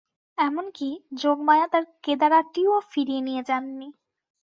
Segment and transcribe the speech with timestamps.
[0.37, 0.89] এমন-কি,
[1.13, 3.87] যোগমায়া তাঁর কেদারাটিও ফিরিয়ে নিয়ে যান নি।